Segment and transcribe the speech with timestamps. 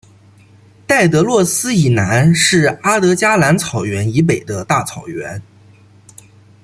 [0.87, 5.39] 戴德洛斯以南是阿德加蓝草原以北的大草原。